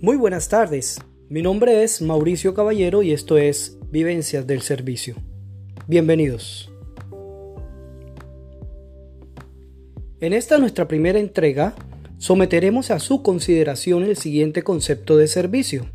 Muy 0.00 0.16
buenas 0.16 0.48
tardes, 0.48 1.00
mi 1.28 1.42
nombre 1.42 1.82
es 1.82 2.00
Mauricio 2.00 2.54
Caballero 2.54 3.02
y 3.02 3.10
esto 3.10 3.36
es 3.36 3.80
Vivencias 3.90 4.46
del 4.46 4.62
Servicio. 4.62 5.16
Bienvenidos. 5.88 6.70
En 10.20 10.34
esta 10.34 10.56
nuestra 10.58 10.86
primera 10.86 11.18
entrega, 11.18 11.74
someteremos 12.16 12.92
a 12.92 13.00
su 13.00 13.24
consideración 13.24 14.04
el 14.04 14.16
siguiente 14.16 14.62
concepto 14.62 15.16
de 15.16 15.26
servicio. 15.26 15.90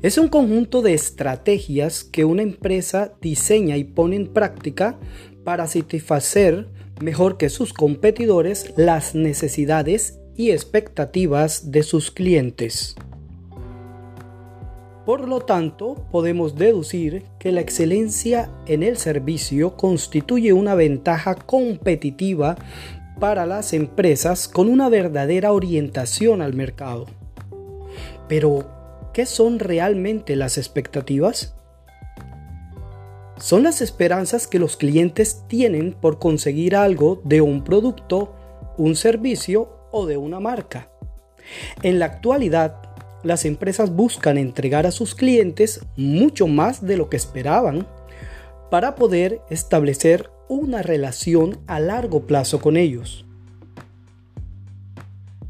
Es 0.00 0.18
un 0.18 0.28
conjunto 0.28 0.82
de 0.82 0.94
estrategias 0.94 2.04
que 2.04 2.24
una 2.24 2.42
empresa 2.42 3.14
diseña 3.20 3.76
y 3.76 3.82
pone 3.82 4.14
en 4.14 4.32
práctica 4.32 5.00
para 5.42 5.66
satisfacer 5.66 6.68
mejor 7.00 7.38
que 7.38 7.48
sus 7.48 7.72
competidores 7.72 8.72
las 8.76 9.16
necesidades 9.16 10.17
y 10.38 10.52
expectativas 10.52 11.72
de 11.72 11.82
sus 11.82 12.12
clientes. 12.12 12.94
Por 15.04 15.26
lo 15.26 15.40
tanto, 15.40 16.06
podemos 16.12 16.54
deducir 16.54 17.24
que 17.40 17.50
la 17.50 17.60
excelencia 17.60 18.48
en 18.66 18.84
el 18.84 18.98
servicio 18.98 19.76
constituye 19.76 20.52
una 20.52 20.76
ventaja 20.76 21.34
competitiva 21.34 22.56
para 23.18 23.46
las 23.46 23.72
empresas 23.72 24.46
con 24.46 24.68
una 24.68 24.88
verdadera 24.88 25.52
orientación 25.52 26.40
al 26.40 26.54
mercado. 26.54 27.06
Pero, 28.28 28.70
¿qué 29.12 29.26
son 29.26 29.58
realmente 29.58 30.36
las 30.36 30.56
expectativas? 30.56 31.56
Son 33.38 33.64
las 33.64 33.80
esperanzas 33.80 34.46
que 34.46 34.60
los 34.60 34.76
clientes 34.76 35.42
tienen 35.48 35.94
por 35.94 36.20
conseguir 36.20 36.76
algo 36.76 37.20
de 37.24 37.40
un 37.40 37.64
producto, 37.64 38.34
un 38.76 38.94
servicio 38.94 39.77
o 39.90 40.06
de 40.06 40.16
una 40.16 40.40
marca. 40.40 40.90
En 41.82 41.98
la 41.98 42.06
actualidad, 42.06 42.82
las 43.22 43.44
empresas 43.44 43.90
buscan 43.94 44.38
entregar 44.38 44.86
a 44.86 44.90
sus 44.90 45.14
clientes 45.14 45.80
mucho 45.96 46.46
más 46.46 46.84
de 46.84 46.96
lo 46.96 47.08
que 47.08 47.16
esperaban 47.16 47.86
para 48.70 48.94
poder 48.94 49.40
establecer 49.50 50.30
una 50.48 50.82
relación 50.82 51.58
a 51.66 51.80
largo 51.80 52.26
plazo 52.26 52.60
con 52.60 52.76
ellos. 52.76 53.24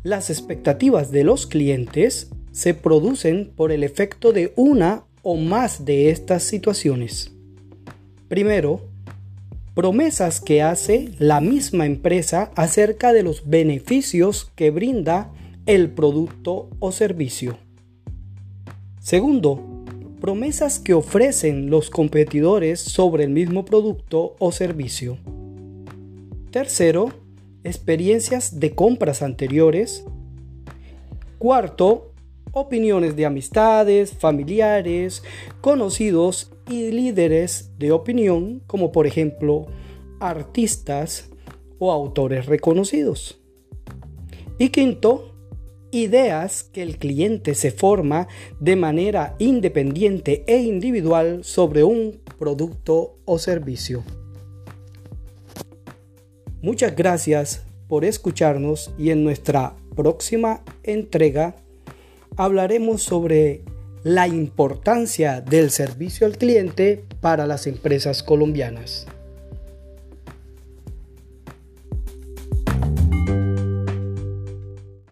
Las 0.02 0.30
expectativas 0.30 1.10
de 1.10 1.24
los 1.24 1.46
clientes 1.46 2.30
se 2.52 2.74
producen 2.74 3.52
por 3.54 3.72
el 3.72 3.84
efecto 3.84 4.32
de 4.32 4.52
una 4.56 5.04
o 5.22 5.36
más 5.36 5.84
de 5.84 6.10
estas 6.10 6.42
situaciones. 6.42 7.32
Primero, 8.28 8.87
promesas 9.78 10.40
que 10.40 10.60
hace 10.60 11.12
la 11.20 11.40
misma 11.40 11.86
empresa 11.86 12.50
acerca 12.56 13.12
de 13.12 13.22
los 13.22 13.48
beneficios 13.48 14.50
que 14.56 14.72
brinda 14.72 15.30
el 15.66 15.88
producto 15.90 16.68
o 16.80 16.90
servicio. 16.90 17.58
Segundo, 18.98 19.84
promesas 20.20 20.80
que 20.80 20.94
ofrecen 20.94 21.70
los 21.70 21.90
competidores 21.90 22.80
sobre 22.80 23.22
el 23.22 23.30
mismo 23.30 23.64
producto 23.64 24.34
o 24.40 24.50
servicio. 24.50 25.16
Tercero, 26.50 27.10
experiencias 27.62 28.58
de 28.58 28.74
compras 28.74 29.22
anteriores. 29.22 30.02
Cuarto, 31.38 32.07
opiniones 32.52 33.16
de 33.16 33.26
amistades, 33.26 34.12
familiares, 34.12 35.22
conocidos 35.60 36.52
y 36.68 36.90
líderes 36.90 37.72
de 37.78 37.92
opinión, 37.92 38.62
como 38.66 38.92
por 38.92 39.06
ejemplo 39.06 39.66
artistas 40.20 41.30
o 41.78 41.92
autores 41.92 42.46
reconocidos. 42.46 43.40
Y 44.58 44.70
quinto, 44.70 45.34
ideas 45.90 46.64
que 46.64 46.82
el 46.82 46.98
cliente 46.98 47.54
se 47.54 47.70
forma 47.70 48.28
de 48.60 48.76
manera 48.76 49.34
independiente 49.38 50.44
e 50.46 50.58
individual 50.58 51.44
sobre 51.44 51.84
un 51.84 52.20
producto 52.38 53.16
o 53.24 53.38
servicio. 53.38 54.02
Muchas 56.60 56.94
gracias 56.96 57.64
por 57.88 58.04
escucharnos 58.04 58.92
y 58.98 59.10
en 59.10 59.24
nuestra 59.24 59.76
próxima 59.94 60.62
entrega 60.82 61.56
hablaremos 62.38 63.02
sobre 63.02 63.62
la 64.04 64.28
importancia 64.28 65.40
del 65.40 65.70
servicio 65.70 66.24
al 66.24 66.38
cliente 66.38 67.04
para 67.20 67.46
las 67.46 67.66
empresas 67.66 68.22
colombianas. 68.22 69.08